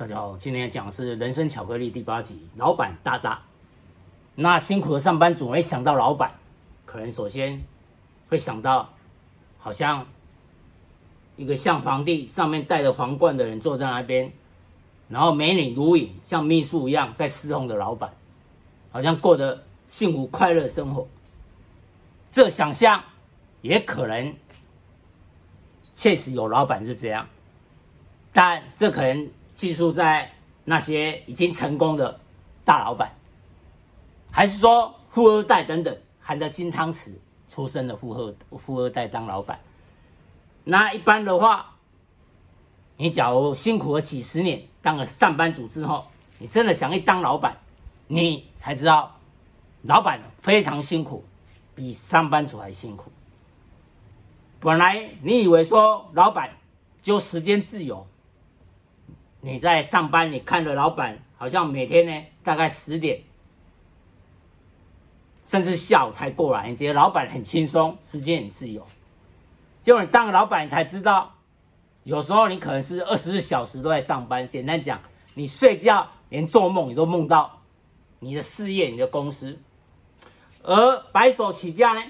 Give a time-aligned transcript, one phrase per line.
[0.00, 3.42] 大家好，今天讲的是《人生巧克力》第八集，老板大大。
[4.34, 6.32] 那辛苦的上班族，一想到老板，
[6.86, 7.62] 可能首先
[8.26, 8.88] 会想到，
[9.58, 10.06] 好像
[11.36, 14.32] 一个像皇帝，上面戴着皇冠的人坐在那边，
[15.06, 18.10] 然后美女如影，像秘书一样在侍奉的老板，
[18.90, 21.06] 好像过得幸福快乐生活。
[22.32, 23.04] 这想象
[23.60, 24.34] 也可能
[25.94, 27.28] 确实有老板是这样，
[28.32, 29.30] 但这可能。
[29.60, 30.32] 寄宿在
[30.64, 32.18] 那些已经成功的
[32.64, 33.14] 大老板，
[34.30, 39.60] 还是说富二代等等含着金汤匙出生的富二富二代当老板？
[40.64, 41.74] 那一般的话，
[42.96, 46.06] 你假如辛苦了几十年当了上班族之后，
[46.38, 47.54] 你真的想去当老板，
[48.06, 49.14] 你才知道
[49.82, 51.22] 老板非常辛苦，
[51.74, 53.12] 比上班族还辛苦。
[54.58, 56.48] 本来你以为说老板
[57.02, 58.06] 就时间自由。
[59.42, 63.18] 你在上班，你看着老板好像每天呢，大概十点，
[65.44, 68.86] 甚至下午才过来，你觉得老板很轻松，时间很自由。
[69.80, 71.34] 结果你当了老板，才知道，
[72.04, 74.46] 有时候你可能是二十四小时都在上班。
[74.46, 75.00] 简单讲，
[75.32, 77.62] 你睡觉连做梦你都梦到
[78.18, 79.58] 你的事业、你的公司。
[80.62, 82.02] 而白手起家呢，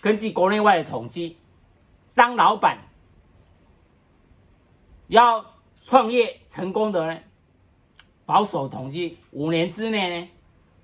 [0.00, 1.36] 根据国内外的统计，
[2.14, 2.78] 当老板
[5.08, 5.44] 要。
[5.82, 7.18] 创业成功的呢，
[8.26, 10.28] 保守统计五年之内呢，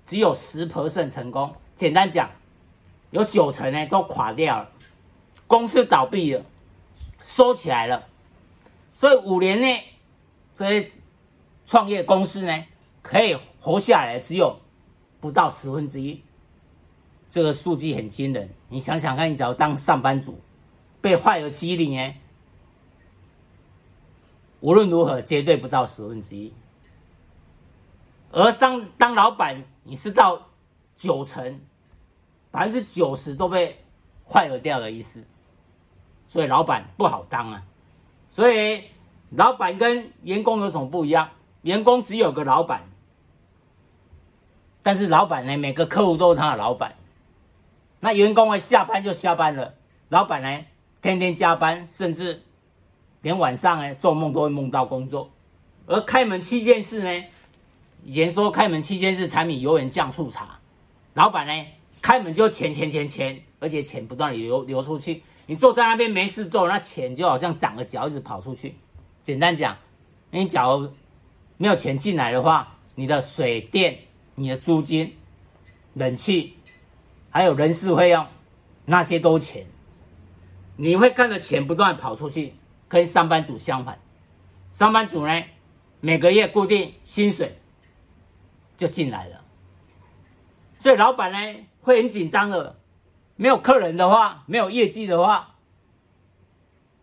[0.05, 1.53] 只有十 percent 成功。
[1.75, 2.29] 简单讲，
[3.11, 4.69] 有九成呢都垮掉了，
[5.45, 6.43] 公司倒闭了，
[7.23, 8.03] 收起来了。
[8.91, 9.83] 所以五年内
[10.55, 10.91] 这些
[11.67, 12.65] 创业公司呢，
[13.03, 14.59] 可以活下来只有
[15.19, 16.19] 不到十分之一。
[17.29, 18.49] 这个数据很惊人。
[18.69, 20.39] 你想想看，你只要当上班族，
[20.99, 22.13] 被 fire 激励呢？
[24.59, 26.51] 无论如何，绝对不到十分之一。
[28.31, 30.47] 而当当老板，你是到
[30.95, 31.61] 九成，
[32.49, 33.83] 百分之九十都被
[34.27, 35.23] 坏了掉的意思。
[36.27, 37.63] 所以老板不好当啊。
[38.27, 38.83] 所以
[39.29, 41.29] 老板跟员工有什么不一样？
[41.61, 42.83] 员工只有个老板，
[44.81, 46.95] 但是老板呢，每个客户都是他的老板。
[47.99, 49.75] 那员工呢，下班就下班了，
[50.09, 50.65] 老板呢，
[51.01, 52.41] 天天加班，甚至。
[53.27, 55.29] 连晚上呢，做梦都会梦到工作，
[55.85, 57.25] 而开门七件事呢，
[58.05, 60.57] 以前说开门七件事，柴米油盐酱醋茶，
[61.13, 61.65] 老板呢，
[62.01, 68.73] 开门就钱钱钱钱，而且钱不断流流出去，你坐在那边没事做，那钱就好像长个脚一直跑出去。
[69.25, 69.75] 简单讲，
[70.31, 70.89] 你假如
[71.57, 73.99] 没有钱进来的话，你的水电、
[74.35, 75.13] 你的租金、
[75.95, 76.53] 冷气，
[77.29, 78.25] 还有人事费用，
[78.85, 79.65] 那些都钱，
[80.77, 82.53] 你会看着钱不断跑出去。
[82.89, 83.99] 跟上班族相反，
[84.69, 85.43] 上班族呢，
[85.99, 87.59] 每个月固定薪水
[88.77, 89.43] 就进来了，
[90.79, 92.79] 所以老板呢会很紧张的，
[93.35, 95.55] 没有客人的话，没有业绩的话，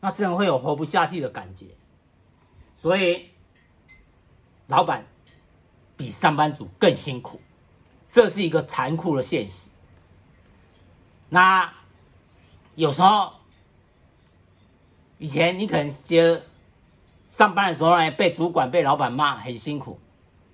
[0.00, 1.66] 那真的会有活不下去的感觉，
[2.74, 3.28] 所以
[4.66, 5.06] 老板
[5.96, 7.40] 比上班族更辛苦，
[8.08, 9.68] 这是一个残酷的现实。
[11.28, 11.70] 那
[12.74, 13.34] 有时候。
[15.24, 16.42] 以前你可能觉得
[17.26, 19.98] 上班的时候呢，被主管、被老板骂很辛苦，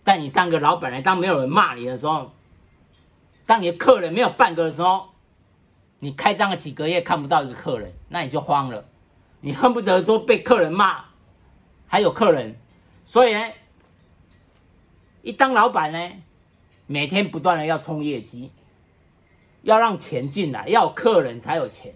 [0.05, 2.31] 但你当个老板呢，当没有人骂你的时候，
[3.47, 5.09] 当你的客人没有半个的时候，
[5.99, 8.85] 你开张了几个月看不到一个客人，那你就慌了，
[9.41, 11.07] 你恨不得都被客人骂，
[11.89, 12.55] 还有客人，
[13.05, 13.51] 所以呢，
[15.23, 16.13] 一当老板呢，
[16.87, 18.53] 每天不断的要冲业绩，
[19.63, 21.93] 要让钱进来，要有客人才有钱。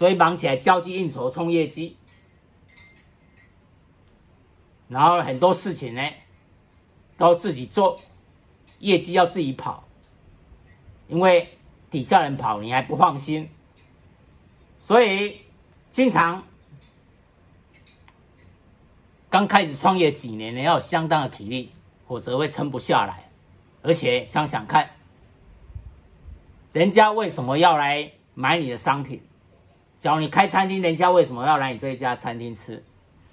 [0.00, 1.94] 所以忙起来交际应酬冲业绩，
[4.88, 6.00] 然后很多事情呢
[7.18, 8.00] 都自己做，
[8.78, 9.84] 业绩要自己跑，
[11.06, 11.46] 因为
[11.90, 13.46] 底下人跑你还不放心，
[14.78, 15.42] 所以
[15.90, 16.42] 经常
[19.28, 21.70] 刚开始创业几年呢要有相当的体力，
[22.08, 23.28] 否则会撑不下来。
[23.82, 24.88] 而且想想看，
[26.72, 29.20] 人家为什么要来买你的商品？
[30.00, 32.82] 假如你开餐厅，人家为什么要来你这一家餐厅吃？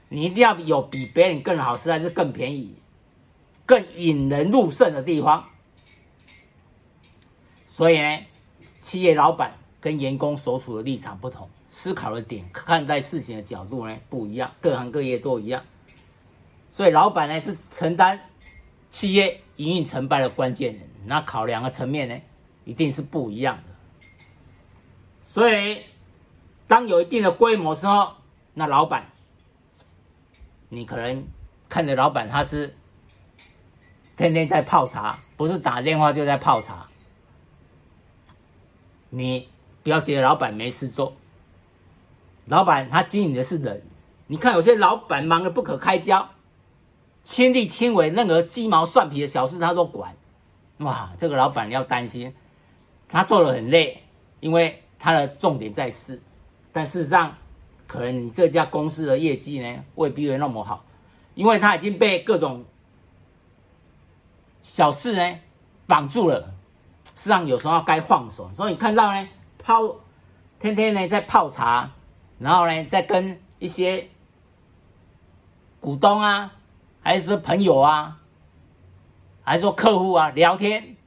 [0.10, 2.76] 你一定要有比别人更好吃，还是更便宜、
[3.66, 5.48] 更引人入胜的地方。
[7.68, 8.20] 所以呢，
[8.80, 15.64] 企业老板跟员工所处的立场不同，思考的点、看待事情的角度呢不一样，各行各业都一样。
[16.72, 18.20] 所以老板呢是承担
[18.92, 22.18] 企业营运成败的关键人，那考量的层面呢
[22.66, 23.64] 一定是不一样的。
[25.26, 25.78] 所以。
[26.68, 28.14] 当有一定的规模的时候，
[28.54, 29.10] 那老板
[30.70, 31.26] 你可能
[31.70, 32.76] 看着老板他是
[34.18, 36.86] 天天在泡茶，不是打电话就在泡茶。
[39.10, 39.48] 你
[39.84, 41.16] 不要觉得老板没事做，
[42.46, 43.82] 老板他经营的是人。
[44.28, 46.30] 你看有些老板忙得不可开交，
[47.24, 50.14] 亲力亲为，任何鸡毛蒜皮的小事他都管。
[50.80, 52.36] 哇，这个老板要担心，
[53.08, 54.04] 他做得很累，
[54.42, 56.22] 因为他的重点在事，
[56.78, 57.36] 但事实上，
[57.88, 60.86] 可能你这家公司的业绩呢未必会那么好，
[61.34, 62.64] 因为他已经被各种
[64.62, 65.40] 小事呢
[65.88, 66.54] 绑住了。
[67.16, 69.28] 实际上有时候该放手，所以你看到呢
[69.58, 69.96] 泡，
[70.60, 71.90] 天天呢在泡茶，
[72.38, 74.08] 然后呢在跟一些
[75.80, 76.54] 股东啊，
[77.02, 78.20] 还是朋友啊。
[79.42, 80.98] 还是说客户啊聊天，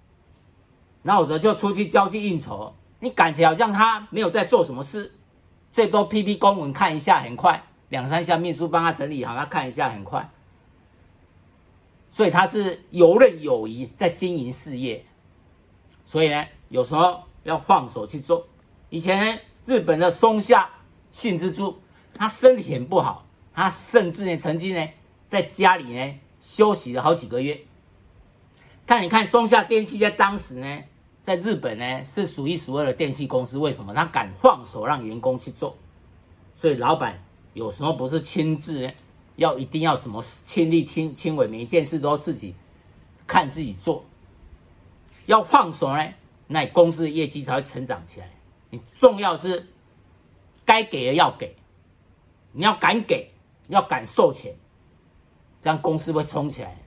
[1.03, 5.13] 然后我就出去交际应酬，你感觉好像他没有在做什么事，
[5.73, 10.29] 最多 PP 公文看一下很快，两三下秘书帮他整理好，他看一下很快，
[12.11, 15.05] 所以他是游刃有余在经营事业，
[16.05, 18.47] 所以呢，有时候要放手去做。
[18.89, 20.69] 以前，日本的松下
[21.13, 21.81] 幸之助，
[22.13, 23.25] 他身体很不好，
[23.55, 24.89] 他甚至呢曾经呢
[25.29, 27.57] 在家里呢休息了好几个月。
[28.85, 30.83] 看，你看松下电器在当时呢，
[31.23, 33.59] 在日本呢是数一数二的电器公司。
[33.59, 33.93] 为什么？
[33.95, 35.77] 他敢放手让员工去做，
[36.55, 37.23] 所以老板
[37.55, 38.91] 有时候不是亲自，
[39.37, 42.55] 要一定要什么亲力亲亲为，每一件事都要自己
[43.27, 44.05] 看自己做。
[45.27, 46.13] 要放手呢，
[46.47, 48.31] 那你公司的业绩才会成长起来。
[48.71, 49.67] 你重要是
[50.65, 51.55] 该给的要给，
[52.53, 53.31] 你要敢给，
[53.69, 54.55] 要敢授钱，
[55.61, 56.80] 这样公司会冲起来。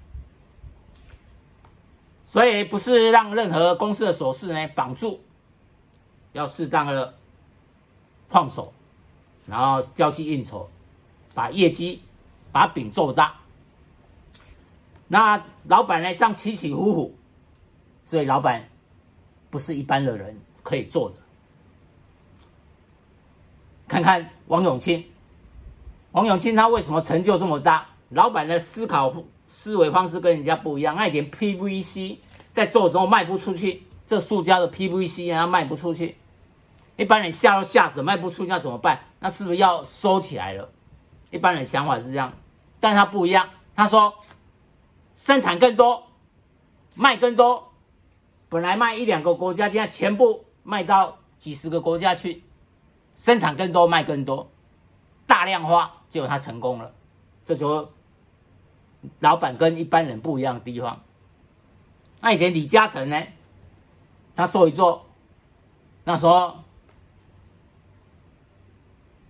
[2.33, 5.21] 所以不是让任何公司的琐事呢绑住，
[6.31, 7.13] 要适当的
[8.27, 8.73] 放手，
[9.45, 10.67] 然后交际应酬，
[11.35, 12.01] 把业绩
[12.51, 13.35] 把饼做大。
[15.07, 17.15] 那老板呢，像起起伏伏，
[18.03, 18.67] 所以老板
[19.51, 21.15] 不是一般的人可以做的。
[23.87, 25.05] 看看王永庆，
[26.13, 27.89] 王永庆他为什么成就这么大？
[28.09, 29.13] 老板的思考。
[29.53, 32.17] 思维方式跟人家不一样，那一点 PVC
[32.51, 36.17] 在做的时候卖不出去，这塑胶的 PVC 啊卖不出去，
[36.97, 38.99] 一般人吓都吓死，卖不出去那怎么办？
[39.19, 40.67] 那是不是要收起来了？
[41.29, 42.33] 一般人想法是这样，
[42.79, 44.11] 但他不一样，他说
[45.15, 46.01] 生产更多，
[46.95, 47.71] 卖更多，
[48.49, 52.43] 本来卖一两个国家，现在全部卖到几十个国家去，
[53.13, 54.49] 生产更多，卖更多，
[55.27, 56.91] 大量化，结果他成功了，
[57.45, 57.87] 这就。
[59.19, 61.01] 老板跟一般人不一样的地方。
[62.21, 63.21] 那以前李嘉诚呢，
[64.35, 65.05] 他做一做，
[66.05, 66.55] 那时候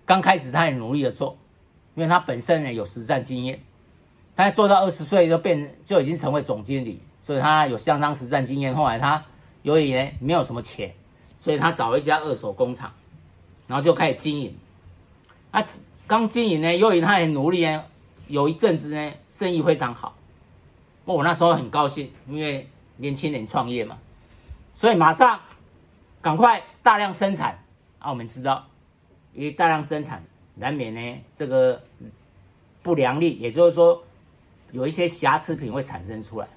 [0.06, 1.36] 刚开始他很努力的做，
[1.96, 3.60] 因为他本身呢有实战经验，
[4.36, 8.76] 他做到二十岁就变就已经成为总经理，所以他有相当实战经验。
[8.76, 9.26] 后来他
[9.64, 10.94] 由于呢没有什么钱，
[11.40, 12.92] 所以他找了一家二手工厂，
[13.66, 14.56] 然后就开始经营。
[15.50, 15.66] 啊，
[16.06, 17.84] 刚经营呢，由于他很努力呢。
[18.28, 20.16] 有一阵子呢，生意非常好，
[21.06, 22.68] 我那时候很高兴，因为
[22.98, 23.98] 年轻人创业嘛，
[24.74, 25.40] 所以马上
[26.22, 27.60] 赶快大量生产。
[28.00, 28.66] 啊，我们知道，
[29.34, 30.22] 因为大量生产，
[30.56, 31.82] 难免呢这个
[32.82, 34.04] 不良率，也就是说
[34.72, 36.48] 有一些瑕疵品会产生出来。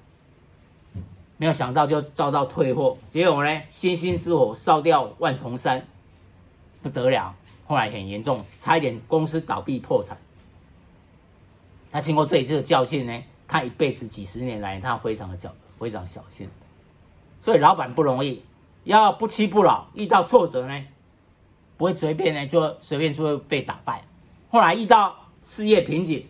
[1.37, 5.85] 没有想到就遭到退货，结果呢星星之火烧掉万重山，
[6.81, 7.33] 不得了，
[7.65, 10.17] 后来很严重，差一点公司倒闭破产。
[11.97, 16.47] 他经过这一次的教训呢，他一辈子几十年来，他非常的小，非常小心。
[17.41, 18.43] 所以老板不容易，
[18.83, 20.85] 要不屈不挠，遇到挫折呢，
[21.75, 24.03] 不会随便呢就随便就会被打败。
[24.51, 26.23] 后来遇到事业瓶颈，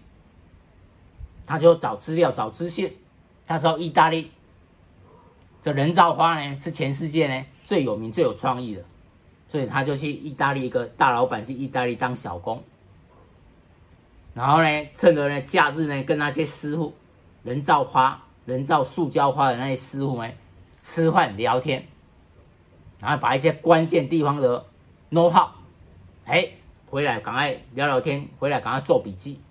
[1.45, 2.95] 他就找资料、找资讯。
[3.45, 4.31] 他说意大利
[5.61, 8.85] 这人造花呢是全世界呢最有名、最有创意的，
[9.49, 12.63] 所以他就去意大利一个大老板去意大利当小工。
[14.37, 16.93] 然后呢，趁着呢假日呢，跟那些师傅，
[17.41, 20.31] 人造花、人造塑胶花的那些师傅们，
[20.79, 21.87] 吃饭聊天，
[22.99, 24.63] 然后把一些关键地方的
[25.09, 25.49] know how，
[26.25, 26.49] 哎，
[26.87, 29.41] 回来赶快聊聊天，回来赶快做笔记。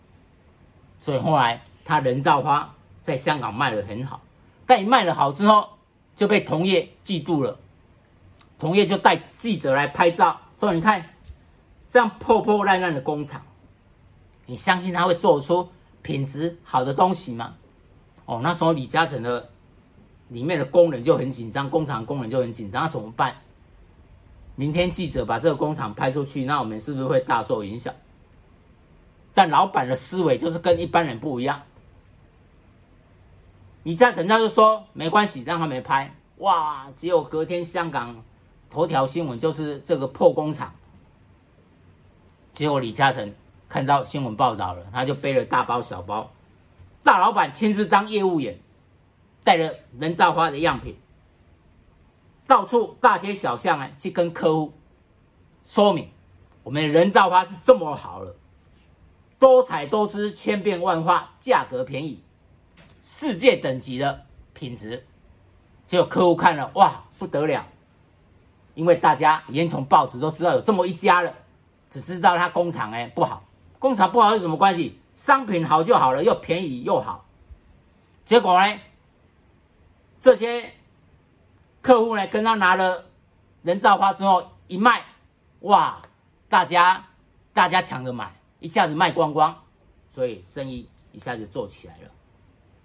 [1.00, 4.21] 所以后来他人造花在香港卖得很好，
[4.66, 5.69] 但一卖了好之后，
[6.14, 7.59] 就被同业嫉妒了，
[8.57, 11.05] 同业就带记者来拍照，说你看
[11.88, 13.43] 这样破破烂烂的工厂。
[14.47, 15.69] 你相信他会做出
[16.03, 17.55] 品质好的东西吗？
[18.25, 19.49] 哦，那时候李嘉诚的
[20.29, 23.37] 里面的工人就很紧张，工厂工人就很紧张，那怎么办？
[24.55, 27.95] 明天记者把这个工厂拍出去，那我们是不是会大受影响？
[29.35, 31.61] 但老板的思维就是跟一般人不一样。
[33.83, 36.15] 李嘉诚他就说没关系，让他们拍。
[36.38, 36.91] 哇！
[36.97, 38.25] 结果隔天香港
[38.71, 40.75] 头条新闻就是这个破工厂。
[42.53, 43.33] 结果李嘉诚
[43.68, 46.30] 看到新闻报道了，他就背了大包小包，
[47.02, 48.58] 大老板亲自当业务员，
[49.42, 50.96] 带着人造花的样品，
[52.46, 54.73] 到处大街小巷啊去跟客户
[55.64, 56.08] 说明，
[56.62, 58.37] 我们人造花是这么好了，
[59.38, 62.23] 多彩多姿，千变万化，价格便宜，
[63.02, 65.04] 世界等级的品质。
[65.87, 67.64] 结果客户看了，哇，不得了！
[68.75, 71.32] 因为大家已经从报纸都知道有这么一家了，
[71.88, 73.42] 只知道他工厂哎不好，
[73.78, 74.99] 工厂不好有什么关系？
[75.14, 77.25] 商品好就好了，又便宜又好。
[78.25, 78.78] 结果呢，
[80.21, 80.71] 这些
[81.80, 83.04] 客户呢跟他拿了
[83.62, 85.02] 人造花之后一卖，
[85.61, 86.00] 哇，
[86.49, 87.04] 大家
[87.52, 89.54] 大家抢着买，一下子卖光光，
[90.09, 92.11] 所以生意一下子做起来了。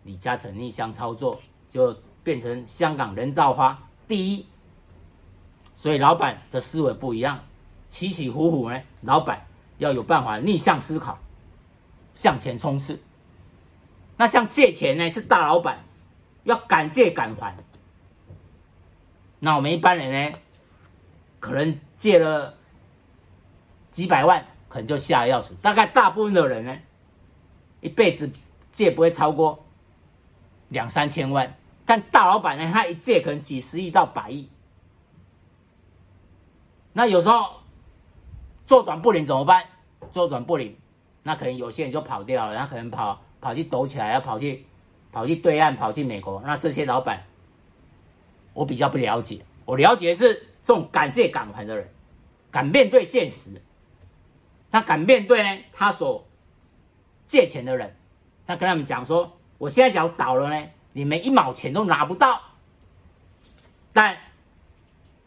[0.03, 1.95] 李嘉诚逆向操作就。
[2.23, 3.75] 变成香港人造花
[4.07, 4.45] 第一，
[5.75, 7.43] 所以老板的思维不一样，
[7.89, 9.43] 起起伏伏呢，老板
[9.81, 11.17] 要有办法逆向思考，
[12.13, 13.01] 向前冲刺。
[14.15, 15.83] 那像借钱呢，是大老板
[16.43, 17.57] 要敢借敢还。
[19.39, 20.39] 那我们一般人呢，
[21.39, 22.53] 可能借了
[23.89, 25.55] 几百万，可能就吓得要死。
[25.63, 26.77] 大概大部分的人呢，
[27.79, 28.31] 一辈子
[28.71, 29.65] 借不会超过
[30.69, 31.57] 两三千万。
[31.87, 34.47] 但大老板呢，他一借可能几十亿到百亿，
[36.93, 37.60] 那有时候
[38.65, 39.65] 周转不灵怎么办？
[40.11, 40.75] 周转不灵，
[41.23, 44.65] 那可能有些人就跑掉了，他可能跑跑去躲起来，要跑去
[45.11, 46.41] 跑去对岸，跑去美国。
[46.45, 47.23] 那这些老板，
[48.53, 49.41] 我比较不了解。
[49.65, 51.87] 我了解的是这种敢借敢还的人，
[52.49, 53.61] 敢面对现实，
[54.71, 56.25] 他敢面对呢，他所
[57.27, 57.95] 借钱的人，
[58.47, 60.67] 他跟他们讲说：我现在只要倒了呢？
[60.93, 62.41] 你们一毛钱都拿不到，
[63.93, 64.17] 但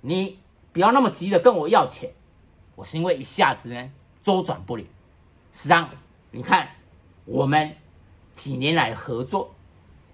[0.03, 0.39] 你
[0.73, 2.11] 不要那么急的跟我要钱，
[2.75, 4.87] 我是因为一下子呢周转不灵。
[5.53, 5.89] 实际上，
[6.31, 6.69] 你看
[7.25, 7.77] 我们
[8.33, 9.55] 几年来合作，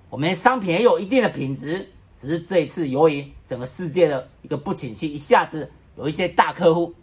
[0.09, 6.95] 我们商品也有一定的品质，只是这一次由于整个世界的一个不景气，一下子有一些大客户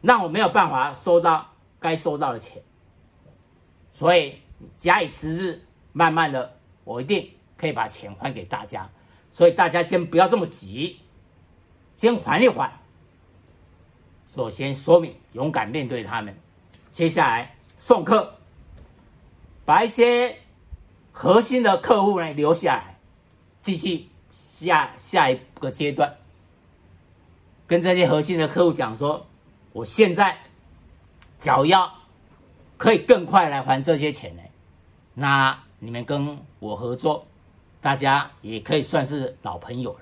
[0.00, 2.62] 让我没有办法收到该收到的钱，
[3.92, 4.36] 所以。
[4.78, 5.60] 假以时日，
[5.92, 8.88] 慢慢的，我一定可以把钱还给大家。
[9.30, 10.98] 所以大家先不要这么急，
[11.96, 12.70] 先缓一缓。
[14.34, 16.36] 首先说明，勇敢面对他们。
[16.90, 18.34] 接下来送客，
[19.64, 20.36] 把一些
[21.10, 22.96] 核心的客户呢留下来，
[23.62, 26.14] 继续下下一个阶段，
[27.66, 29.26] 跟这些核心的客户讲说，
[29.72, 30.36] 我现在
[31.40, 31.90] 只要
[32.76, 34.42] 可以更快来还这些钱呢。
[35.14, 37.26] 那你们跟我合作，
[37.80, 40.00] 大家也可以算是老朋友了。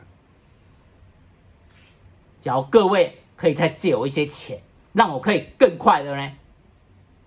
[2.45, 4.61] 只要各位可以再借我一些钱，
[4.93, 6.31] 让我可以更快的呢，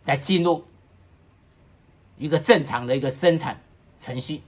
[0.05, 0.63] 来进入
[2.19, 3.59] 一个正常的一个生产
[3.97, 4.43] 程序，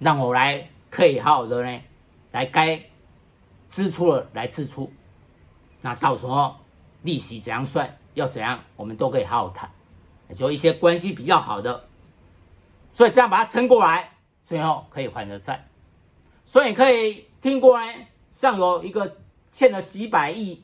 [0.00, 1.80] 让我来可以好好的呢，
[2.32, 2.82] 来该
[3.70, 4.92] 支出了来支出，
[5.80, 6.56] 那到时候
[7.02, 9.70] 利息怎样算，要怎样，我们都可以好好谈。
[10.34, 11.88] 就一些关系比较好的，
[12.92, 14.10] 所以这样把它撑过来，
[14.44, 15.64] 最后可以还得债。
[16.44, 19.18] 所以可以听过来，上有一个
[19.50, 20.60] 欠了几百亿，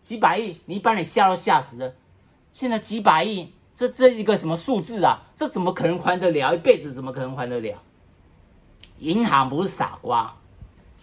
[0.00, 1.92] 几百亿，你把你吓都吓死了。
[2.52, 5.22] 欠了几百亿，这这一个什么数字啊？
[5.34, 6.54] 这怎么可能还得了？
[6.54, 7.82] 一辈子怎么可能还得了？
[8.98, 10.36] 银行不是傻瓜，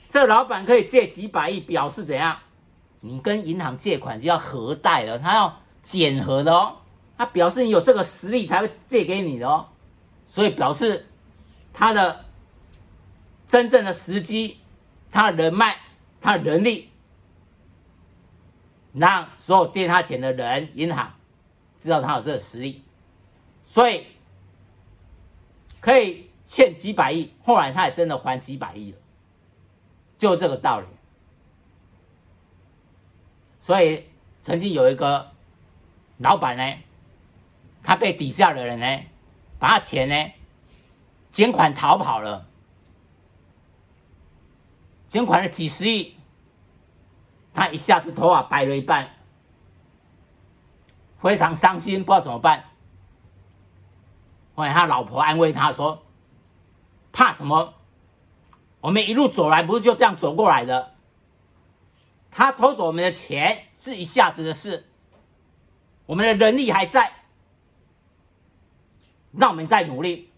[0.08, 2.38] 这老板可以借几百亿，表示怎样？
[3.01, 6.77] 你跟银行借款就要核贷的，他要检核的哦。
[7.17, 9.67] 他表示你有这个实力才会借给你的哦，
[10.27, 11.05] 所以表示
[11.72, 12.25] 他的
[13.48, 14.58] 真正的时机、
[15.12, 15.77] 他的人脉、
[16.24, 16.89] 他的能力，
[18.94, 21.13] 让所有借他钱的人、银行
[21.77, 22.82] 知道他有这个实力，
[23.63, 24.08] 所以
[25.80, 28.98] 可以欠几百亿，后来他也真的还几百亿了，
[30.18, 30.88] 就这个道理。
[33.60, 34.08] 所以
[34.42, 35.32] 曾经有一个
[36.18, 36.77] 老板呢。
[37.86, 39.03] 他被底下的人呢，
[39.60, 40.32] 把他钱呢，
[41.30, 42.48] 捡款逃跑了，
[45.13, 46.15] 捐款了几十亿，
[47.53, 49.08] 他一下子头发白了一半，
[51.20, 52.65] 非常伤心，不知道怎么办。
[54.55, 56.01] 后来他老婆安慰他说
[57.13, 57.75] ：“怕什么？
[58.82, 60.96] 我们一路走来不是就这样走过来的？
[62.32, 64.88] 他偷走我们的钱是一下子的事，
[66.08, 67.13] 我们的人力还在，
[69.29, 70.32] 那我们再努力，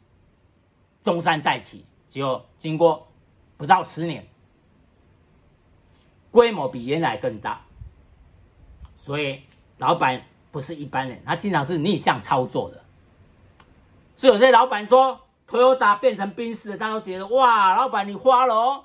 [1.02, 1.86] 东山再起。
[2.10, 3.08] 就经过
[3.56, 4.28] 不到十年，
[6.36, 7.62] 规模比原来更大，
[8.98, 9.42] 所以
[9.78, 12.84] 老板不是一般人，他经常是逆向操作的。
[14.18, 18.84] 所以有些老板说，Toyota 变成宾士，大家都觉得哇，老板你花了哦，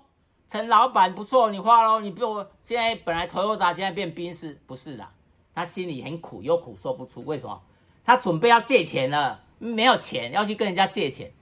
[0.48, 5.04] 陈老板不错，你花了，你比我现在本来 Toyota 现在变宾士，不是的，
[5.52, 7.20] 他心里很苦，有苦说不出。
[7.26, 7.60] 为什么？
[8.04, 11.32] 他准备要借钱了，没有钱，要去跟人家借钱。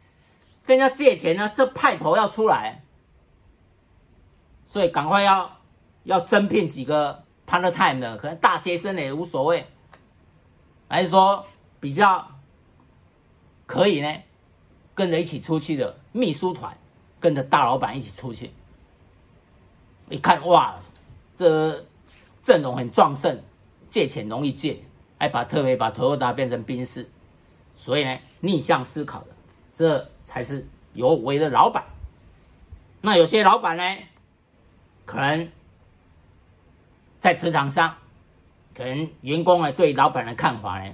[0.64, 2.82] 跟人家借钱呢，这派头要出来，
[4.64, 5.57] 所以赶快要
[6.04, 9.66] 要增聘几个 part time 的，可能大学生也无所谓，
[10.88, 11.44] 还是说
[11.80, 12.28] 比较
[13.66, 14.14] 可以呢，
[14.94, 16.76] 跟着一起出去的秘书团，
[17.18, 18.50] 跟着大老板一起出去，
[20.08, 20.78] 一看哇，
[21.36, 21.84] 这
[22.42, 23.38] 阵容很壮盛，
[23.88, 24.78] 借钱容易借，
[25.18, 27.08] 还把特别把 Toyota 变成宾士，
[27.72, 29.26] 所以呢，逆向思考的
[29.74, 30.08] 这。
[30.28, 31.82] 才是有为的老板。
[33.00, 33.82] 那有些老板呢，
[35.06, 35.50] 可能
[37.28, 37.94] 在职场上，
[38.74, 40.90] 可能员工呢对老板的看法呢，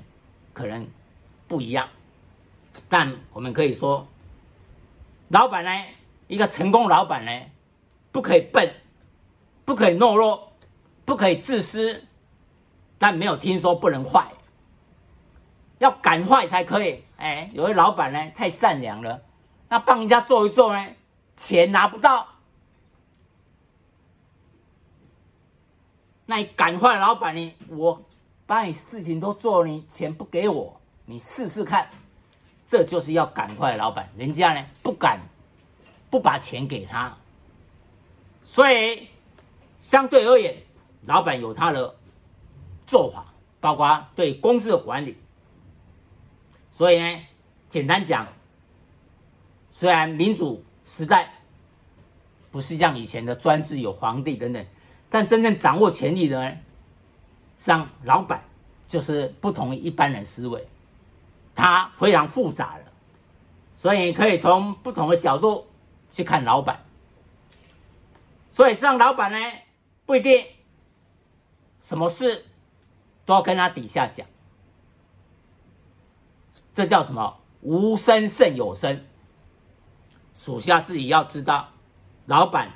[0.52, 0.84] 可能
[1.46, 1.88] 不一样。
[2.88, 4.04] 但我们可以说，
[5.28, 5.70] 老板呢，
[6.26, 7.30] 一个成功老板呢，
[8.10, 8.68] 不可以笨，
[9.64, 10.52] 不可以懦弱，
[11.04, 12.02] 不可以自私，
[12.98, 14.26] 但没有听说不能坏。
[15.78, 17.04] 要敢坏才可以。
[17.16, 19.22] 哎，有些老板呢太善良了，
[19.68, 20.84] 那帮人家做一做呢，
[21.36, 22.26] 钱拿不到。
[26.26, 28.02] 那你敢坏老板，你我
[28.46, 31.88] 帮你事情都做，你钱不给我，你试试看。
[32.66, 35.20] 这就是要赶快老板，人家呢不敢
[36.10, 37.14] 不把钱给他，
[38.42, 39.06] 所以
[39.80, 40.56] 相对而言，
[41.04, 41.94] 老板有他的
[42.86, 43.26] 做法，
[43.60, 45.14] 包括对公司的管理。
[46.72, 47.20] 所以呢，
[47.68, 48.26] 简单讲，
[49.70, 51.34] 虽然民主时代
[52.50, 54.66] 不是像以前的专制有皇帝等等，
[55.14, 56.57] 但真正掌握权力的呢，
[57.57, 58.42] 像老板，
[58.88, 60.66] 就是不同于一般人思维，
[61.55, 62.87] 他非常复杂的，
[63.77, 65.68] 所以可以从不同的角度
[66.11, 66.85] 去看老板。
[68.50, 69.38] 所以像老板呢，
[70.05, 70.44] 不一定
[71.81, 72.44] 什么事
[73.24, 74.27] 都要跟他底下讲。
[76.72, 77.38] 这叫什么？
[77.61, 79.05] 无声胜有声。
[80.35, 81.68] 属下自己要知道，
[82.27, 82.72] 老板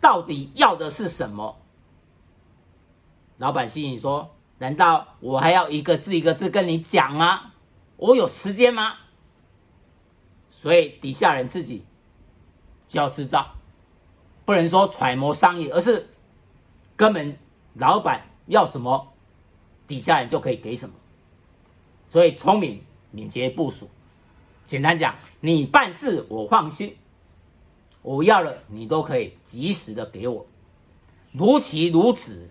[0.00, 1.62] 到底要的是什么。
[3.36, 7.52] 老板心里说：“难道我还要一个字一个字跟你讲吗？
[7.96, 8.94] 我有时间吗？”
[10.50, 11.84] 所以底下人自己
[12.86, 13.54] 就要知道，
[14.44, 16.08] 不能说揣摩商业，而是
[16.96, 17.36] 根本
[17.74, 19.12] 老板要什么，
[19.86, 20.94] 底下人就可以给什么。
[22.08, 22.82] 所以聪明。
[23.16, 23.88] 敏捷部署，
[24.66, 26.96] 简单讲，你办事我放心，
[28.02, 30.44] 我要了你都可以及时的给我，
[31.30, 32.50] 如期如此，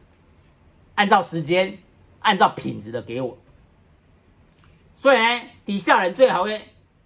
[0.96, 1.78] 按照时间，
[2.20, 3.38] 按照品质的给我。
[4.96, 6.62] 所以呢，底下人最好会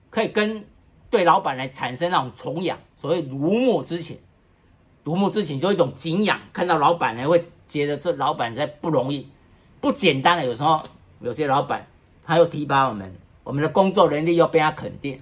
[0.09, 0.65] 可以跟
[1.09, 4.17] 对老板来产生那种崇仰，所谓如沐之情。
[5.03, 9.29] 如沐之情就一种敬仰，看到老板呢会觉得这老板在不容易，
[9.79, 10.45] 不简单的。
[10.45, 10.83] 有时候
[11.21, 11.87] 有些老板
[12.25, 13.15] 他又提拔我们。
[13.43, 15.17] 我们的工作能力又被他肯定，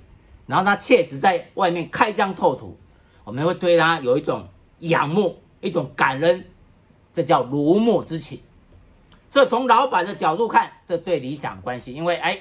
[0.48, 2.76] 然后他确实在外面开疆拓土，
[3.24, 4.44] 我们会对他有一种
[4.80, 6.44] 仰慕、一种感恩，
[7.14, 8.40] 这叫如沐之情。
[9.30, 12.40] 这从老板的角度看，这最理想关系，因为哎，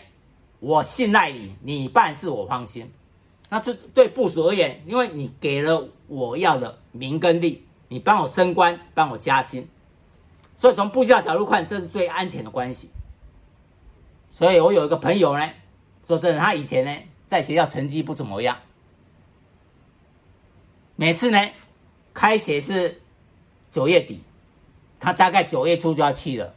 [0.61, 2.93] 我信赖你，你办事我放心。
[3.49, 9.69] 那这对部署而言，因为你给了我要的名跟利，你帮我升官，帮我加薪，
[10.57, 12.91] 所以从部下角度看，这是最安全的关系。
[14.31, 15.51] 所以我有一个朋友呢。
[16.07, 16.95] 说真的，他以前呢，
[17.27, 18.59] 在学校成绩不怎么样。
[20.97, 21.49] 每次呢，
[22.13, 23.01] 开学是
[23.71, 24.23] 九月底，
[25.01, 26.53] 他大概九月初就要去了。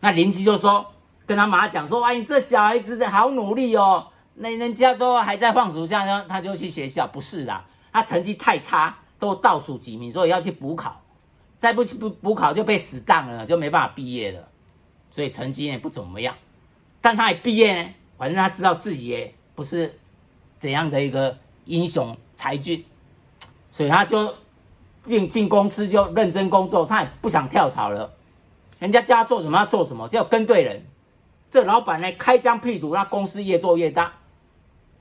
[0.00, 0.86] 那邻居就说，
[1.26, 7.06] 跟他妈讲说：“哎，你这小孩子的好努力哦，那人家都还在放暑假呢，他就去学校。
[7.06, 11.00] 不是啦，他成绩太差，都倒数几名，所以要去补考。
[11.56, 14.48] 再不去补补考就被死当了，就没办法毕业了。
[15.10, 16.34] 所以成绩也不怎么样，
[17.00, 19.96] 但他也毕业呢。”反正他知道自己也不是
[20.58, 22.84] 怎样的一个英雄才俊，
[23.70, 24.34] 所以他就
[25.04, 28.12] 进进公司就认真工作，他也不想跳槽了。
[28.78, 30.86] 人家叫他做什么，他做什么，就要跟对人。
[31.50, 34.12] 这老板呢，开疆辟土，那公司越做越大，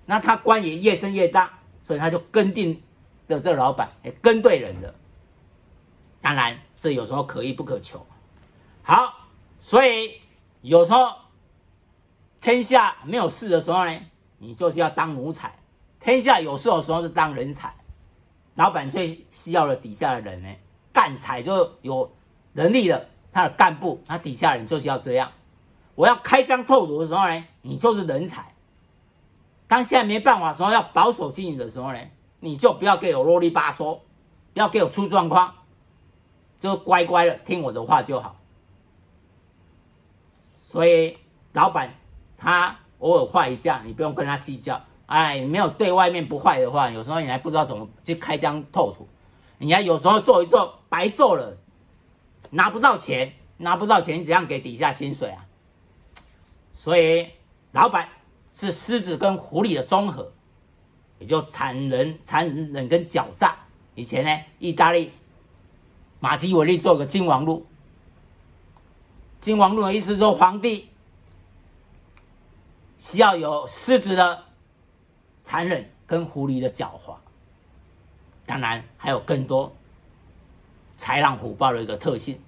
[0.05, 2.81] 那他官也越升越大，所以他就跟定
[3.27, 4.95] 的这老板，也跟对人了。
[6.21, 8.05] 当然，这有时候可遇不可求。
[8.81, 9.13] 好，
[9.59, 10.21] 所以
[10.61, 11.13] 有时候
[12.39, 13.99] 天下没有事的时候呢，
[14.37, 15.49] 你就是要当奴才；
[15.99, 17.73] 天下有事的时候是当人才。
[18.55, 20.49] 老板最需要的底下的人呢，
[20.93, 22.09] 干才就有
[22.53, 23.05] 能力了，
[23.37, 25.31] 他的干部，他底下人就是要这样。
[25.93, 28.51] 我要开疆透土的时候呢，你就是人才。
[29.67, 31.99] 当现在没办法的时候，要保守经营的时候呢，
[32.39, 33.99] 你就不要给我啰里吧嗦，
[34.53, 35.53] 不要给我出状况，
[36.59, 38.37] 就乖乖的听我的话就好。
[40.63, 41.15] 所以，
[41.53, 41.93] 老板
[42.39, 44.81] 他偶尔坏一下，你不用跟他计较。
[45.05, 49.07] 哎，你没有对外面不坏的话，有时候你还不知道怎么去开疆透土。
[49.59, 51.55] 你还有时候做一做白做了，
[52.49, 55.45] 拿不到钱，拿不到钱，怎样给底下薪水啊？
[56.73, 57.27] 所以，
[57.71, 58.07] 老板
[58.53, 60.31] 是狮子跟狐狸的综合，
[61.19, 63.55] 也就残忍、残忍跟狡诈。
[63.95, 65.11] 以前呢，意大利
[66.19, 67.65] 马基维利做个《金王录》。
[69.43, 70.89] 金王录的意思说，皇帝
[72.97, 74.43] 需要有狮子的
[75.43, 77.15] 残忍跟狐狸的狡猾，
[78.45, 79.75] 当然还有更多
[80.97, 82.39] 豺狼虎豹的一个特性，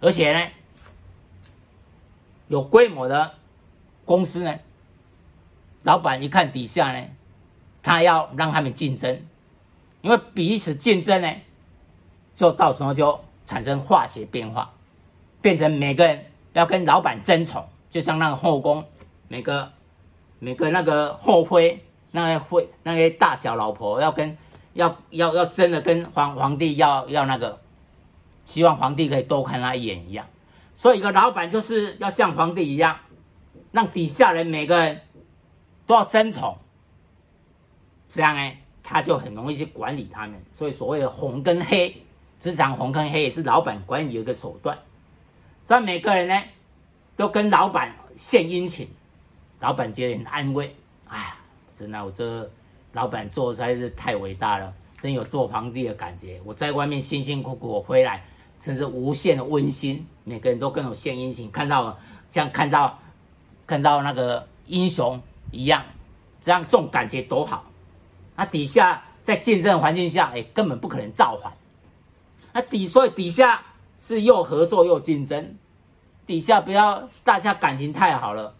[0.00, 0.50] 而且呢，
[2.48, 3.34] 有规模的
[4.04, 4.54] 公司呢，
[5.82, 7.06] 老板一看底下呢，
[7.82, 9.22] 他要让他们竞争，
[10.02, 11.32] 因为彼此竞争呢，
[12.34, 14.70] 就到时候就产生化学变化。
[15.42, 18.84] 变成每个人要跟老板争宠，就像那个后宫，
[19.26, 19.72] 每个
[20.38, 24.36] 每个那个后妃，那些妃那些大小老婆要跟
[24.74, 27.60] 要要要真的跟皇皇帝要要那个，
[28.44, 30.26] 希望皇帝可以多看他一眼一样。
[30.74, 32.96] 所以一个老板就是要像皇帝一样，
[33.72, 35.00] 让底下人每个人
[35.86, 36.56] 都要争宠，
[38.08, 38.52] 这样呢，
[38.82, 40.40] 他就很容易去管理他们。
[40.52, 41.94] 所以所谓的红跟黑，
[42.40, 44.78] 职场红跟黑也是老板管理的一个手段。
[45.62, 46.42] 所以每个人呢，
[47.16, 48.88] 都跟老板献殷勤，
[49.58, 50.74] 老板觉得很安慰。
[51.06, 51.36] 哎呀，
[51.76, 52.50] 真的，我这
[52.92, 56.40] 老板做实在是太伟大了，真有做皇帝的感觉。
[56.44, 58.24] 我在外面辛辛苦苦，我回来
[58.58, 60.06] 真是无限的温馨。
[60.24, 61.98] 每个人都跟我献殷勤，看到
[62.30, 62.98] 像看到
[63.66, 65.84] 看到那个英雄一样，
[66.42, 67.64] 这样这种感觉多好。
[68.36, 71.52] 那底下在竞争环境下，哎，根本不可能造反。
[72.52, 73.62] 那底所以底下。
[74.02, 75.58] 是又合作又竞争，
[76.26, 78.54] 底下不要大家感情太好了，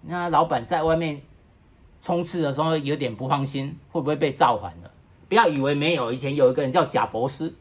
[0.00, 1.20] 那老板在外面
[2.04, 4.90] 冲刺的时候有点不放心，会不会被造反了？
[5.26, 7.56] 不要以为没有，以前有一个人叫贾伯斯，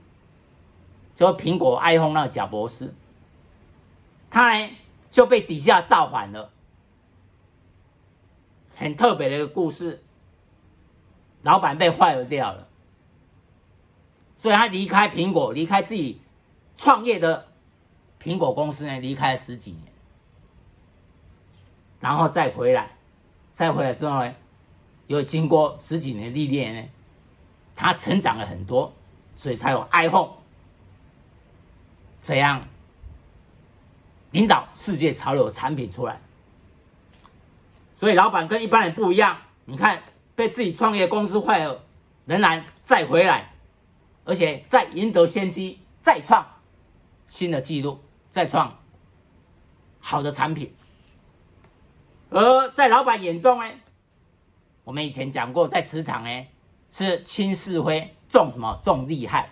[1.16, 2.94] 就苹果 iPhone 那个贾伯斯，
[4.30, 4.70] 他呢
[5.10, 6.52] 就被底下造反了，
[8.76, 10.04] 很特别的一个故事，
[11.44, 12.68] 老板被 fire 掉了，
[14.36, 16.20] 所以他离开苹果，离开自己。
[16.76, 17.48] 创业的
[18.22, 19.84] 苹果公司呢，离开了十几年，
[22.02, 22.98] 然后再回来，
[23.54, 24.34] 再回来之后呢，
[25.08, 26.90] 又经过十几年历练呢，
[27.76, 28.92] 他成长了很多，
[29.38, 30.32] 所以才有 iPhone
[32.24, 32.68] 这样
[34.32, 36.20] 领导世界潮流的产品出来。
[37.96, 40.02] 所以老板跟一般人不一样，你看
[40.36, 41.84] 被自己创业公司坏了，
[42.26, 43.54] 仍然再回来，
[44.26, 46.46] 而且再赢得先机，再创。
[47.30, 48.80] 新的记录，再创
[50.00, 50.72] 好的产品，
[52.34, 53.70] 而在老板眼中呢，
[54.84, 56.46] 我们以前讲过，在职场呢
[56.90, 58.80] 是轻是非，重什么？
[58.84, 59.48] 重利害。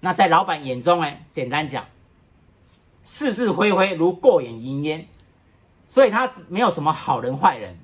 [0.00, 1.86] 那在老板眼中呢，简单讲，
[3.04, 5.08] 是是非非如过眼云烟，
[5.86, 7.74] 所以他没有什么好人坏人，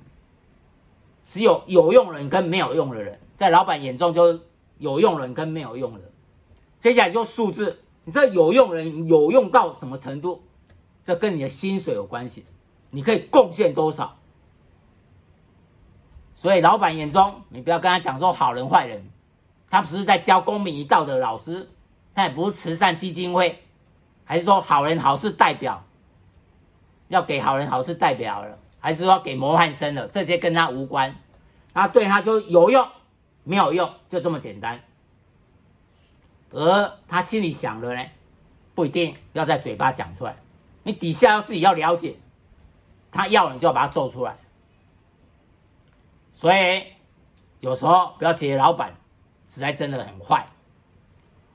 [1.27, 3.19] 只有有用人跟没有用的人。
[3.37, 4.39] 在老板眼中，就是
[4.77, 6.01] 有用人跟没有用人。
[6.79, 7.81] 接下来就数字。
[8.03, 10.43] 你这有用人有用到什么程度？
[11.03, 12.45] 这跟你的薪水有关系，
[12.95, 14.15] 你可以贡献多少？
[16.33, 19.05] 所以老板眼中，你不要跟他讲说好人坏人，
[19.69, 21.69] 他不是在教公民与道德老师，
[22.13, 23.61] 他也不是慈善基金会，
[24.23, 25.83] 还是说好人好事代表，
[27.09, 30.07] 要给好人好事代表了，还是说给模范生了？
[30.07, 31.13] 这些跟他无关，
[31.73, 32.87] 他对他就有用，
[33.43, 34.79] 没有用，就这么简单。
[36.51, 38.05] 而他心里想的呢，
[38.73, 40.37] 不一定要在嘴巴讲出来，
[40.83, 42.15] 你底下要自己要了解，
[43.15, 44.37] 他要你就要把它做出来。
[46.33, 46.83] 所以
[47.61, 48.93] 有时候不要觉得老板
[49.47, 50.45] 实在真的很坏，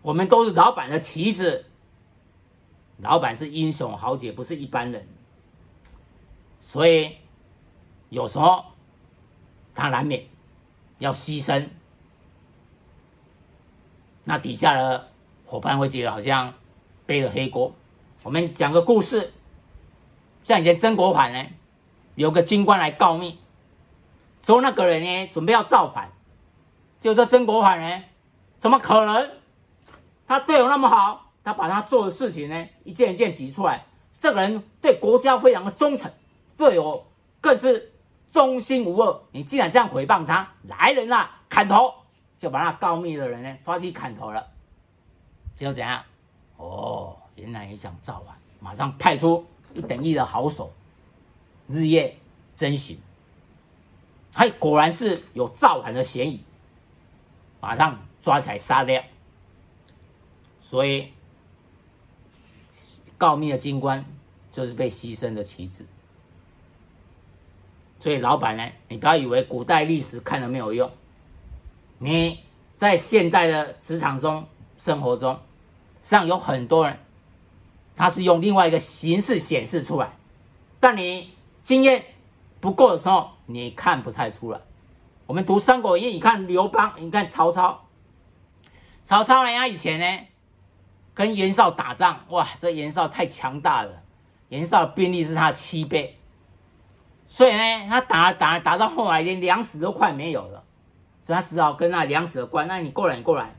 [0.00, 1.66] 我们都是老板的棋子，
[2.96, 5.06] 老板是英雄豪杰，不是一般人。
[6.60, 7.14] 所以
[8.08, 8.64] 有时候
[9.74, 10.24] 他难免
[10.98, 11.68] 要牺牲。
[14.24, 15.08] 那底下的
[15.44, 16.54] 伙伴会觉得好像
[17.04, 17.70] 背了黑锅。
[18.22, 19.30] 我们讲个故事，
[20.42, 21.46] 像以前曾国藩呢，
[22.14, 23.38] 有个军官来告密，
[24.42, 26.10] 说那个人呢准备要造反，
[27.00, 28.02] 就说曾国藩呢，
[28.58, 29.30] 怎么可能？
[30.26, 33.84] 他对我那么好，他把他做的事情呢一件一件挤出来，
[34.18, 36.10] 这个人对国家非常的忠诚，
[36.56, 37.06] 对我
[37.40, 37.92] 更是
[38.30, 39.22] 忠心无二。
[39.32, 41.92] 你既然这样诽谤他，来人呐，砍头！
[42.38, 44.46] 就把那告密的人呢抓去砍头了。
[45.56, 46.02] 结果怎样？
[46.56, 47.16] 哦。
[47.36, 50.72] 原来也想造反，马上派出一等一的好手，
[51.68, 52.16] 日夜
[52.56, 52.98] 侦寻，
[54.32, 56.42] 还果然是有造反的嫌疑，
[57.60, 59.02] 马上抓起来杀掉。
[60.60, 61.08] 所以
[63.18, 64.04] 告密的军官
[64.52, 65.84] 就是被牺牲的棋子。
[67.98, 70.90] 所以老板呢，你不要以为古代历史看了没有用，
[71.98, 72.38] 你
[72.76, 74.46] 在现代的职场中、
[74.78, 75.34] 生活中，
[76.00, 76.98] 实际上有很多人。
[78.00, 80.10] 它是用另外一个形式显示出来，
[80.80, 82.02] 但你经验
[82.58, 84.58] 不够的时候，你看不太出来。
[85.26, 87.86] 我们读《三国演义》，你看刘邦，你看曹操。
[89.04, 90.26] 曹操人家以前呢，
[91.12, 94.02] 跟袁绍打仗，哇，这袁绍太强大了，
[94.48, 96.16] 袁绍的兵力是他的七倍，
[97.26, 100.64] 所以呢，他打打打到后来，连粮食都快没有了，
[101.22, 103.54] 所以他只好跟那粮食的官，那你过来，你过来，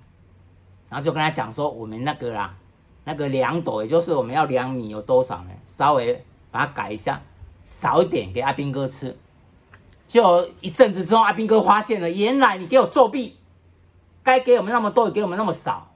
[0.89, 2.55] 然后就跟他讲说，我们那个啦。
[3.03, 5.51] 那个量斗，也就是我们要量米有多少呢？
[5.65, 7.19] 稍微把它改一下，
[7.63, 9.17] 少一点给阿兵哥吃。
[10.07, 13.37] 就一阵子之后，阿兵哥发现了，原来你给我作弊，
[14.21, 15.89] 该给我们那么多，也给我们那么少。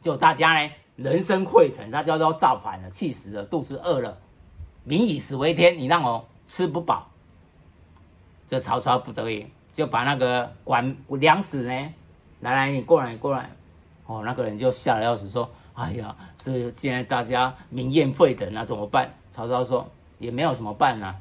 [0.00, 4.16] 就大家呢，人生沸腾，大家都要造反了，气死了，肚子饿了，
[4.84, 7.08] 民以食为天，你让我吃不饱。
[8.46, 11.72] 这曹操不得已，就把那个管粮食呢，
[12.40, 13.50] 来来，你过来，你过来。
[14.06, 15.50] 哦，那个人就吓得要死，说。
[15.74, 19.10] 哎呀，这现在大家民怨沸腾，那怎么办？
[19.30, 21.16] 曹操说也没有什么办啊，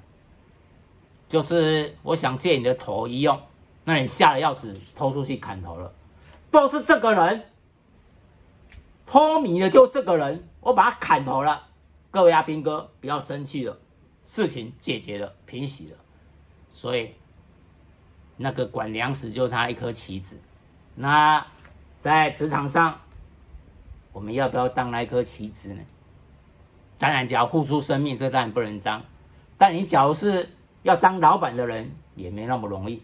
[1.29, 3.41] 就是我想借你的头一用，
[3.85, 5.93] 那你吓得要死，偷出去砍头了，
[6.51, 7.45] 都是这个人，
[9.05, 11.69] 偷米的就这个人，我把他砍头了。
[12.11, 13.79] 各位阿兵哥不要生气了，
[14.25, 15.97] 事情解决了，平息了，
[16.69, 17.15] 所以
[18.35, 20.37] 那个管粮食就是他一颗棋子，
[20.95, 21.47] 那
[21.99, 22.99] 在职场上。
[24.13, 25.81] 我们要不要当那颗棋子呢？
[26.99, 29.01] 当然，只要付出生命，这当然不能当。
[29.57, 30.49] 但你假如是
[30.83, 33.01] 要当老板的人，也没那么容易。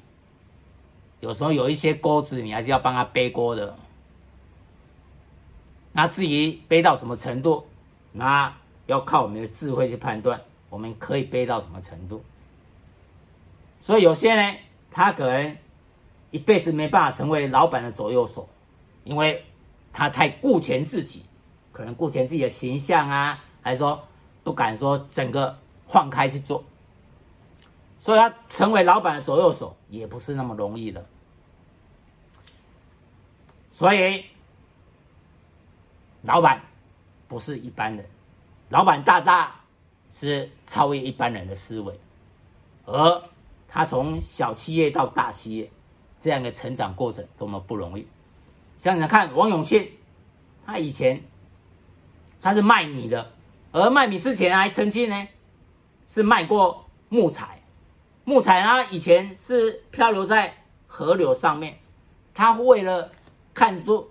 [1.20, 3.76] 有时候有一些锅子，你还是要帮他背锅的。
[5.93, 7.65] 那至于背到什么程度，
[8.12, 8.54] 那
[8.86, 10.39] 要靠我们的智慧去判断，
[10.70, 12.24] 我们可以背到什么程度。
[13.80, 14.58] 所以有些人，
[14.91, 15.58] 他可能
[16.30, 18.48] 一辈子没办法成为老板的左右手，
[19.04, 19.43] 因为。
[19.98, 21.24] 他太顾全自己，
[21.72, 24.00] 可能顾全自己的形象啊，还是说
[24.44, 25.58] 不敢说整个
[25.88, 26.64] 放开去做，
[27.98, 31.04] 所以他成为老板的左右手也不是那么容易的。
[33.72, 34.24] 所以，
[36.22, 36.62] 老板
[37.28, 38.06] 不是一般人，
[38.70, 39.56] 老板大大
[40.14, 42.00] 是超越一般人的思维，
[42.86, 43.24] 而
[43.68, 45.68] 他从小企业到大企业
[46.22, 48.08] 这样的成长过程多么不容易。
[48.78, 49.90] 想想看，王永庆，
[50.66, 51.24] 他以前
[52.40, 53.32] 他是卖米的，
[53.72, 55.28] 而卖米之前还曾经呢
[56.08, 57.62] 是卖过木材。
[58.24, 60.54] 木材他以前是漂流在
[60.86, 61.78] 河流上面，
[62.36, 63.12] 他为了
[63.54, 64.08] 看多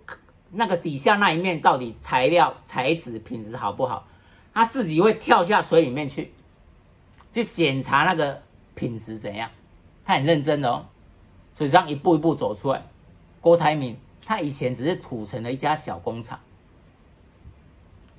[0.51, 4.09] 那个底下那一面到底材料材质品质好不好，
[4.53, 6.33] 他自己会跳下水里面去，
[7.31, 8.43] 去检查那个
[8.75, 9.49] 品质怎样。
[10.05, 10.87] 他很认真的哦，
[11.55, 12.85] 所以这样一步一步走出来。
[13.41, 13.97] 郭台铭。
[14.29, 16.41] 他以前只是土城的一家小工厂，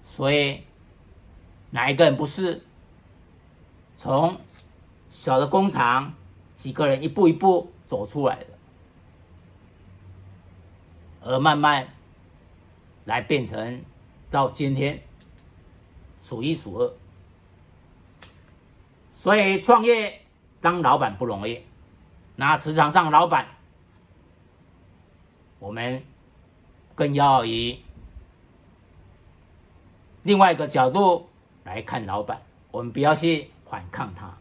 [0.05, 0.63] 所以
[1.69, 2.63] 哪一个人不是
[3.97, 4.39] 从
[5.11, 6.13] 小的工厂
[6.55, 8.47] 几个人一步一步走出来的，
[11.23, 11.89] 而慢慢
[13.03, 13.83] 来变成
[14.31, 15.03] 到今天
[16.21, 16.93] 数一数二。
[19.11, 20.21] 所以创业
[20.61, 21.61] 当老板不容易，
[22.37, 23.56] 那职场上老板。
[25.59, 26.03] 我们
[26.93, 27.81] 更要以
[30.21, 31.27] 另外一个角度
[31.63, 34.37] 来看老板，我们不要去反抗他。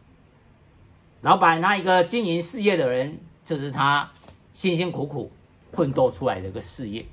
[1.23, 4.11] 老板那一个经营事业的人，就是他
[4.53, 5.33] 辛辛苦苦
[5.73, 7.07] 奋斗出来的一个事业，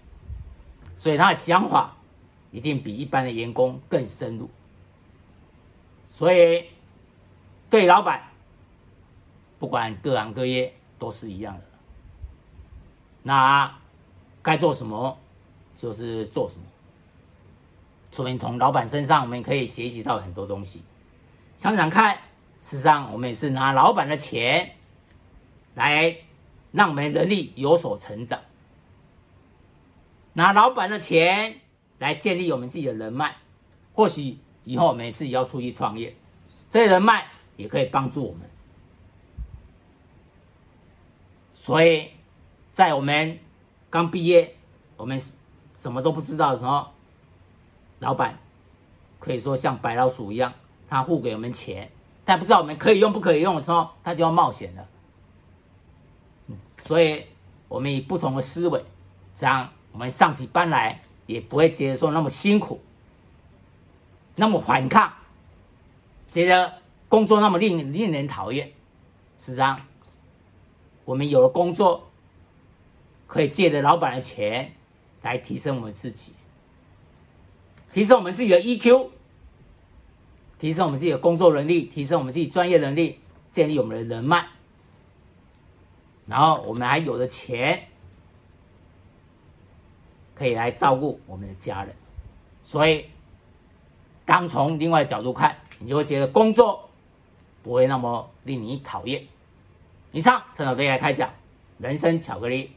[0.97, 1.95] 所以他的想法
[2.51, 4.49] 一定比一般的员工更深入。
[6.09, 6.65] 所以
[7.69, 8.21] 对老板，
[9.59, 11.63] 不管各行各业都是一样的。
[13.23, 13.73] 那。
[14.43, 15.17] 该做什么
[15.75, 16.65] 就是做什么，
[18.12, 20.84] 所以从老板身上，我们可以学习到很多东西。
[21.58, 22.15] 想想看，
[22.62, 24.75] 事实上，我们也是拿老板的钱
[25.73, 26.15] 来
[26.71, 28.39] 让我们能力有所成长，
[30.34, 31.56] 拿老板的钱
[31.97, 33.38] 来建立我们自己的人脉。
[33.93, 36.15] 或许以后我们自己要出去创业，
[36.69, 38.41] 这些人脉也可以帮助我们。
[41.53, 42.10] 所以
[42.73, 43.39] 在我们
[43.93, 44.56] 刚毕业，
[44.97, 45.21] 我们
[45.77, 46.88] 什么都不知道的时候，
[47.99, 48.36] 老板
[49.19, 50.51] 可以说像白老鼠一样，
[50.89, 51.88] 他付给我们钱，
[52.25, 54.88] 但不知道我们可以用不可以用的时候，他就要冒险了。
[56.84, 57.23] 所以，
[57.67, 58.84] 我们以不同的思维，
[59.36, 62.82] 这样我们上起班来也不会觉得说那么辛苦，
[64.36, 65.13] 那么反抗，
[66.32, 66.73] 觉得
[67.08, 68.73] 工作那么令令人讨厌。
[69.39, 69.79] 实际上，
[71.06, 72.10] 我们有了工作，
[73.34, 74.74] 可以借着老板的钱
[75.24, 76.34] 来提升我们自己。
[77.91, 79.08] 提升我们自己的 EQ，
[80.60, 83.19] 提升我们自己的工作能力，提升我们自己专业能力，
[83.52, 84.46] 建立我们的人脉，
[86.28, 87.88] 然后我们还有了钱，
[90.36, 91.96] 可以来照顾我们的家人。
[92.63, 93.08] 所以，
[94.26, 96.88] 当从另外角度看，你就会觉得工作
[97.63, 99.26] 不会那么令你讨厌。
[100.12, 101.34] 以上，陈老师来开讲，
[101.80, 102.72] 人生巧克力，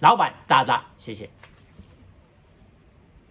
[0.00, 1.28] 老板大大谢谢。